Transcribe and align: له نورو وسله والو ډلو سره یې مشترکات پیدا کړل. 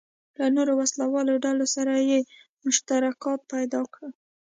له 0.37 0.45
نورو 0.55 0.73
وسله 0.81 1.05
والو 1.09 1.35
ډلو 1.45 1.65
سره 1.75 1.93
یې 2.09 2.19
مشترکات 2.65 3.39
پیدا 3.53 3.81
کړل. 3.93 4.11